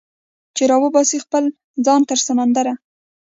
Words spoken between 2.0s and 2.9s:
تر سمندره